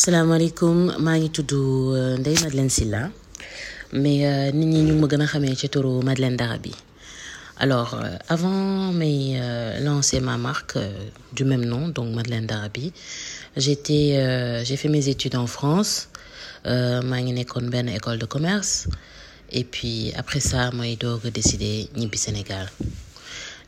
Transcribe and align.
salaamaaleykum 0.00 0.76
maa 1.04 1.18
ngi 1.20 1.28
tudd 1.36 1.52
Ndeye 2.20 2.38
Madeleine 2.42 2.70
Silla 2.76 3.02
mais 3.92 4.52
nit 4.56 4.66
ñi 4.72 4.80
ñu 4.88 4.94
ma 5.00 5.06
gën 5.10 5.20
a 5.22 5.26
xamee 5.26 5.54
ci 5.60 5.68
turu 5.68 6.00
Madeleine 6.02 6.36
Darabi 6.36 6.72
alors 7.58 7.92
euh, 7.94 8.16
avant 8.28 8.90
may 8.92 9.36
euh, 9.38 9.80
lancer 9.80 10.20
ma 10.20 10.38
marque 10.38 10.76
euh, 10.76 10.90
du 11.34 11.44
même 11.44 11.66
nom 11.66 11.88
donc 11.88 12.14
Madeleine 12.14 12.46
Darabi 12.46 12.90
j'étais 13.56 14.64
j'ai 14.64 14.76
fait 14.78 14.88
mes 14.88 15.08
études 15.08 15.36
en 15.36 15.46
France 15.46 16.08
maa 16.64 17.20
ngi 17.20 17.32
nekkoon 17.36 17.68
benn 17.68 17.88
école 17.90 18.18
de 18.18 18.24
commerce 18.24 18.88
et 19.50 19.64
puis 19.64 20.10
après 20.16 20.40
ça 20.40 20.70
mooy 20.72 20.96
doog 20.96 21.20
a 21.26 21.30
décider 21.30 21.90
ñibbi 21.96 22.16
Sénégal. 22.16 22.70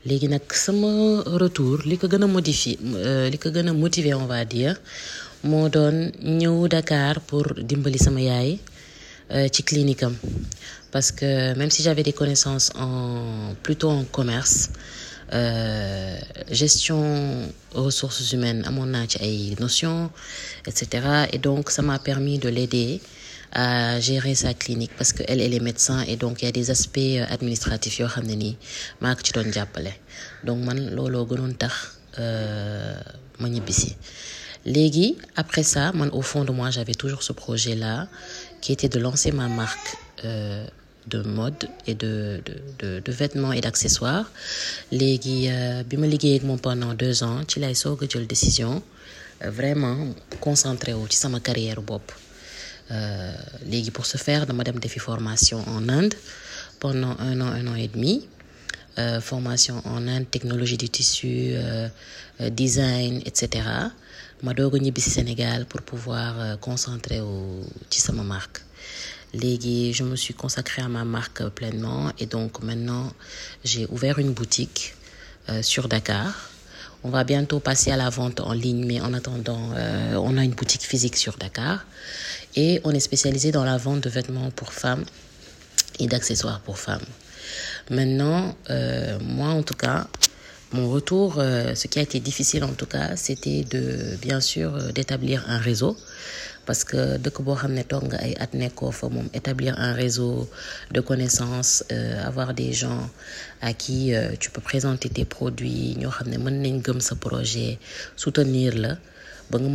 Léegi 0.06 0.28
nag 0.28 0.42
sama 0.52 1.20
retour 1.40 1.78
li 1.88 1.96
ko 2.00 2.08
gën 2.12 2.22
a 2.24 2.26
modifié 2.26 2.78
li 3.32 3.38
ko 3.40 3.48
gën 3.52 3.68
a 3.68 3.72
motiver 3.72 4.14
on 4.14 4.26
va 4.26 4.44
dire 4.44 4.76
moo 5.50 5.68
doon 5.68 5.96
ñëw 6.40 6.56
Dakar 6.72 7.14
pour 7.28 7.44
dimbali 7.68 7.98
sama 7.98 8.20
yaay 8.20 8.50
ci 9.54 9.62
clinique 9.62 10.04
parce 10.92 11.10
que 11.12 11.54
même 11.58 11.70
si 11.70 11.82
j'avais 11.82 12.02
des 12.02 12.12
connaissances 12.12 12.70
plutôt 13.62 13.90
en 13.90 14.04
commerce 14.04 14.70
euh, 15.32 16.16
gestion 16.50 17.00
ressources 17.72 18.32
humaines 18.32 18.62
naa 18.94 19.06
ci 19.08 19.18
ay 19.20 19.56
notions 19.58 20.10
et 20.66 20.70
cetera. 20.78 21.26
Et 21.32 21.38
donc 21.38 21.70
ça 21.70 21.82
m'a 21.82 21.98
permis 21.98 22.38
de 22.38 22.48
l'aider 22.48 23.00
à 23.52 23.98
gérer 24.00 24.34
sa 24.34 24.52
clinique 24.54 24.92
parce 24.98 25.12
que 25.12 25.22
elle 25.28 25.40
est 25.40 25.60
médecin 25.60 26.02
et 26.02 26.16
donc 26.16 26.42
il 26.42 26.44
y 26.46 26.48
a 26.48 26.52
des 26.52 26.70
aspects 26.70 27.16
administratifs 27.36 27.98
yoo 28.00 28.08
xam 28.08 28.26
ne 28.30 28.34
nii 28.42 28.56
maa 29.00 29.14
ko 29.16 29.20
ci 29.26 29.32
doon 29.32 29.50
jàppale. 29.52 29.92
Donc 30.46 30.58
man 30.66 30.78
looloo 30.96 31.24
gënoon 31.30 31.54
tax 31.62 31.74
ñibbisi 33.40 33.90
léegi 34.66 35.16
après 35.36 35.62
ça 35.62 35.92
au 36.12 36.22
fond 36.22 36.44
de 36.44 36.52
moi 36.52 36.70
j'avais 36.70 36.94
toujours 36.94 37.22
ce 37.22 37.32
projet 37.32 37.74
là 37.74 38.08
qui 38.60 38.72
était 38.72 38.88
de 38.88 38.98
lancer 38.98 39.32
ma 39.32 39.48
marque 39.48 39.96
euh, 40.24 40.66
de 41.06 41.20
mode 41.22 41.68
et 41.86 41.94
de 41.94 42.42
de 42.78 43.00
de, 43.00 43.12
vêtements 43.12 43.52
et 43.52 43.60
d'accessoires. 43.60 44.30
Léegi 44.90 45.48
bi 45.88 45.96
ma 45.96 46.06
liggéey 46.06 46.36
ak 46.40 46.44
moom 46.48 46.58
pendant 46.58 46.94
deux 46.94 47.22
ans 47.22 47.40
ci 47.48 47.60
lay 47.60 47.74
soog 47.74 48.04
a 48.04 48.08
jël 48.08 48.26
décision 48.26 48.82
vraiment 49.58 49.98
concentré 50.40 50.94
wu 50.94 51.06
ci 51.10 51.18
sama 51.18 51.40
carrière 51.40 51.82
bopp. 51.82 52.12
Léegi 53.70 53.90
pour 53.90 54.06
ce 54.06 54.16
faire 54.16 54.46
dama 54.46 54.64
dem 54.64 54.78
defi 54.78 54.98
formation 54.98 55.60
en 55.68 55.88
Inde 55.88 56.14
pendant 56.80 57.14
un 57.18 57.40
an 57.40 57.50
un 57.58 57.66
an 57.66 57.74
et 57.74 57.88
demi 57.88 58.26
euh, 58.98 59.20
formation 59.20 59.82
en 59.84 60.06
Inde 60.06 60.30
technologie 60.30 60.76
du 60.76 60.88
tissu 60.88 61.50
euh, 61.54 61.88
design 62.50 63.20
et 63.26 63.32
cetera. 63.34 63.90
Ma 64.42 64.54
doog 64.54 64.76
a 64.76 64.78
ñibbi 64.78 65.00
ci 65.00 65.10
Sénégal 65.10 65.66
pour 65.66 65.82
pouvoir 65.82 66.38
euh, 66.38 66.56
concentrer 66.56 67.20
wu 67.20 67.64
ci 67.90 68.00
marque. 68.12 68.60
Je 69.34 70.02
me 70.04 70.14
suis 70.14 70.34
consacrée 70.34 70.82
à 70.82 70.88
ma 70.88 71.04
marque 71.04 71.42
pleinement 71.48 72.12
et 72.20 72.26
donc 72.26 72.62
maintenant 72.62 73.12
j'ai 73.64 73.86
ouvert 73.90 74.20
une 74.20 74.32
boutique 74.32 74.94
sur 75.60 75.88
Dakar. 75.88 76.50
On 77.02 77.10
va 77.10 77.24
bientôt 77.24 77.58
passer 77.58 77.90
à 77.90 77.96
la 77.96 78.10
vente 78.10 78.38
en 78.38 78.52
ligne 78.52 78.86
mais 78.86 79.00
en 79.00 79.12
attendant 79.12 79.70
on 80.14 80.36
a 80.38 80.44
une 80.44 80.52
boutique 80.54 80.82
physique 80.82 81.16
sur 81.16 81.36
Dakar. 81.36 81.84
Et 82.54 82.80
on 82.84 82.92
est 82.92 83.00
spécialisé 83.00 83.50
dans 83.50 83.64
la 83.64 83.76
vente 83.76 84.02
de 84.02 84.08
vêtements 84.08 84.52
pour 84.52 84.72
femmes 84.72 85.04
et 85.98 86.06
d'accessoires 86.06 86.60
pour 86.60 86.78
femmes 86.78 87.04
maintenant 87.90 88.54
euh, 88.70 89.18
moi 89.20 89.48
en 89.48 89.62
tout 89.62 89.74
cas 89.74 90.06
mon 90.72 90.88
retour 90.88 91.36
euh, 91.38 91.74
ce 91.74 91.86
qui 91.86 91.98
a 91.98 92.02
été 92.02 92.20
difficile 92.20 92.64
en 92.64 92.72
tout 92.72 92.86
cas 92.86 93.16
c'était 93.16 93.64
de 93.64 94.16
bien 94.20 94.40
sûr 94.40 94.74
euh, 94.74 94.92
d'établir 94.92 95.44
un 95.48 95.58
réseau. 95.58 95.96
Parce 96.66 96.82
que 96.82 97.18
moom 99.10 99.28
établir 99.34 99.78
un 99.78 99.92
réseau 99.92 100.48
de 100.92 101.00
connaissances 101.02 101.84
avoir 102.24 102.54
des 102.54 102.72
gens 102.72 103.10
à 103.60 103.74
qui 103.74 104.14
tu 104.40 104.50
peux 104.50 104.62
présenter 104.62 105.10
tes 105.10 105.26
produits 105.26 105.94
projet 107.12 107.78
soutenir 108.16 108.72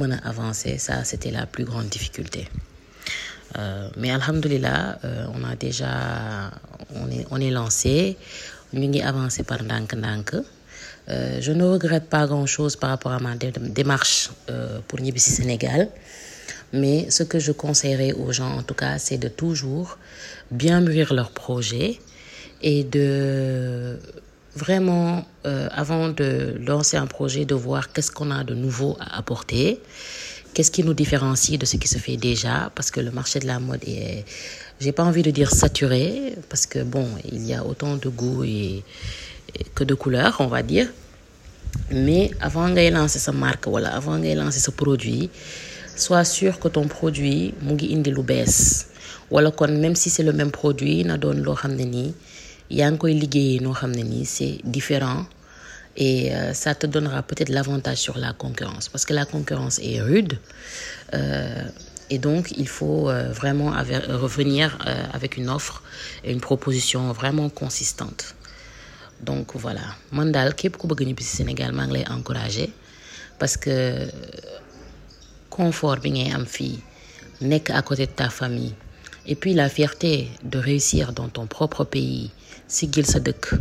a 0.09 0.17
avancer. 0.27 0.79
Ça 0.79 1.03
c'était 1.03 1.29
la 1.29 1.45
plus 1.45 1.63
grande 1.63 1.89
difficulté. 1.89 2.49
Euh, 3.57 3.89
mais 3.97 4.11
alhamdulilah 4.11 4.99
euh, 5.03 5.25
on 5.33 5.43
a 5.43 5.55
déjà 5.55 6.51
on 6.95 7.09
est 7.11 7.25
on 7.31 7.39
est 7.39 7.51
lancé. 7.51 8.17
Ñu 8.73 8.87
ngi 8.87 9.01
avancé 9.01 9.43
par 9.43 9.63
ndànk-ndànk 9.63 10.29
euh, 11.09 11.39
je 11.41 11.51
ne 11.51 11.63
regrette 11.63 12.07
pas 12.07 12.27
grand-chose 12.27 12.75
par 12.75 12.91
rapport 12.91 13.11
à 13.11 13.19
ma 13.19 13.33
démarche 13.35 14.29
pour 14.87 14.99
ñibbi 14.99 15.19
ci 15.19 15.31
Sénégal. 15.31 15.89
Mais 16.71 17.09
ce 17.09 17.23
que 17.23 17.39
je 17.39 17.51
conseillerais 17.51 18.11
aux 18.13 18.31
gens 18.31 18.51
en 18.59 18.61
tout 18.61 18.75
cas 18.75 18.99
c'est 18.99 19.17
de 19.17 19.27
toujours 19.27 19.97
bien 20.51 20.81
mûrir 20.81 21.13
leur 21.15 21.31
projet 21.31 21.97
et 22.61 22.83
de 22.83 23.97
vraiment 24.55 25.25
avant 25.43 26.09
de 26.09 26.55
lancer 26.63 26.97
un 26.97 27.07
projet 27.07 27.43
de 27.45 27.55
voir 27.55 27.91
qu'est-ce 27.91 28.11
qu'on 28.11 28.29
a 28.29 28.43
de 28.43 28.53
nouveau 28.53 28.95
à 28.99 29.17
apporter 29.17 29.81
Qu'est-ce 30.53 30.71
qui 30.71 30.83
nous 30.83 30.93
différencie 30.93 31.57
de 31.57 31.65
ce 31.65 31.77
qui 31.77 31.87
se 31.87 31.97
fait 31.97 32.17
déjà? 32.17 32.71
Parce 32.75 32.91
que 32.91 32.99
le 32.99 33.11
marché 33.11 33.39
de 33.39 33.47
la 33.47 33.59
mode 33.59 33.83
est, 33.87 34.25
j'ai 34.79 34.91
pas 34.91 35.03
envie 35.03 35.21
de 35.21 35.31
dire 35.31 35.51
saturé, 35.51 36.35
parce 36.49 36.65
que 36.65 36.79
bon, 36.83 37.07
il 37.31 37.45
y 37.45 37.53
a 37.53 37.65
autant 37.65 37.97
de 37.97 38.09
goûts 38.09 38.43
que 39.75 39.83
de 39.83 39.93
couleurs, 39.93 40.37
on 40.39 40.47
va 40.47 40.63
dire. 40.63 40.87
Mais 41.91 42.31
avant 42.41 42.69
de 42.69 42.89
lancer 42.91 43.19
sa 43.19 43.31
marque, 43.31 43.67
voilà, 43.67 43.95
avant 43.95 44.17
de 44.17 44.33
lancer 44.33 44.59
ce 44.59 44.71
produit, 44.71 45.29
sois 45.95 46.23
sûr 46.23 46.59
que 46.59 46.67
ton 46.67 46.87
produit, 46.87 47.53
mugi 47.61 47.95
indi 47.95 48.11
lu 48.11 48.23
bess. 48.23 48.87
Wala 49.31 49.51
même 49.67 49.95
si 49.95 50.09
c'est 50.09 50.23
le 50.23 50.33
même 50.33 50.49
produit, 50.51 51.03
na 51.03 51.17
don 51.17 51.33
lo 51.33 51.53
xamné 51.53 51.85
ni, 51.85 52.13
yang 52.71 52.97
no 53.61 53.73
c'est 54.25 54.57
différent 54.63 55.25
et 55.97 56.33
euh, 56.33 56.53
ça 56.53 56.75
te 56.75 56.85
donnera 56.87 57.21
peut-être 57.23 57.49
l'avantage 57.49 57.97
sur 57.97 58.17
la 58.17 58.33
concurrence. 58.33 58.89
Parce 58.89 59.05
que 59.05 59.13
la 59.13 59.25
concurrence 59.25 59.79
est 59.79 60.01
rude. 60.01 60.39
Euh, 61.13 61.63
et 62.09 62.17
donc 62.17 62.51
il 62.57 62.67
faut 62.67 63.09
euh, 63.09 63.31
vraiment 63.31 63.71
revenir 63.71 64.77
avec 65.13 65.37
une 65.37 65.49
offre 65.49 65.83
et 66.23 66.31
une 66.31 66.41
proposition 66.41 67.11
vraiment 67.11 67.49
consistante. 67.49 68.35
Donc 69.21 69.55
voilà. 69.55 69.81
Man 70.15 70.31
daal 70.31 70.55
képp 70.55 70.77
ku 70.79 70.87
bëgg 70.87 71.03
ñibbi 71.05 71.23
ci 71.27 71.35
Sénégal 71.41 71.73
maa 71.75 71.85
ngi 71.89 71.97
lay 72.55 72.69
parce 73.37 73.57
que 73.57 74.07
confort 75.49 75.99
bi 76.03 76.11
ngay 76.15 76.31
am 76.31 76.45
fii 76.47 76.79
nekk 77.41 77.69
à 77.71 77.81
côté 77.81 78.05
de 78.05 78.11
ta 78.11 78.29
famille. 78.29 78.73
Et 79.27 79.35
puis 79.35 79.53
la 79.53 79.67
fierté 79.69 80.29
de 80.43 80.57
réussir 80.57 81.11
dans 81.11 81.27
ton 81.27 81.47
propre 81.47 81.83
pays 81.83 82.31
siggil 82.67 83.05
sa 83.05 83.19
dëkk 83.19 83.53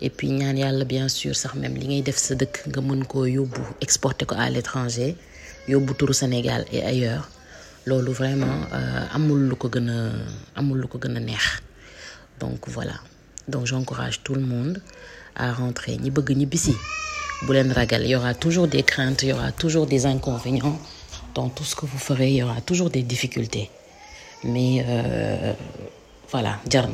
et 0.00 0.10
puis 0.10 0.30
ñaan 0.30 0.84
bien 0.84 1.08
sûr 1.08 1.34
sax 1.36 1.54
même 1.54 1.74
li 1.76 1.86
ngay 1.86 2.02
def 2.02 2.16
sa 2.16 2.34
exporter 3.80 4.26
à 4.36 4.50
l'étranger 4.50 5.16
yóbbu 5.68 5.94
turu 5.94 6.12
Sénégal 6.14 6.64
et 6.72 6.82
ailleurs. 6.82 7.28
Loolu 7.86 8.12
vraiment 8.12 8.64
a 8.72 9.14
amul 9.14 9.48
lu 9.48 9.56
ko 9.56 9.68
gën 9.68 9.88
a 9.90 10.10
donc 12.40 12.66
voilà. 12.68 12.94
Donc 13.48 13.66
j'encourage 13.66 14.22
tout 14.22 14.34
le 14.34 14.40
monde 14.40 14.80
à 15.36 15.52
rentrer. 15.52 15.96
Ñi 15.98 16.10
bëgg 16.10 16.30
ñibbisi 16.34 16.74
bu 17.46 17.52
leen 17.52 17.74
il 18.00 18.06
y 18.08 18.16
aura 18.16 18.32
toujours 18.34 18.68
des 18.68 18.82
craintes 18.82 19.22
il 19.22 19.28
y 19.28 19.32
aura 19.32 19.52
toujours 19.52 19.86
des 19.86 20.06
inconvénients. 20.06 20.78
Dans 21.34 21.48
tout 21.50 21.64
ce 21.64 21.74
que 21.76 21.84
vous 21.84 21.98
ferez 21.98 22.30
il 22.30 22.36
y 22.36 22.42
aura 22.42 22.60
toujours 22.62 22.88
des 22.90 23.02
difficultés. 23.02 23.70
Mais 24.44 24.82
euh, 24.86 25.52
voilà 26.30 26.60
jar 26.70 26.88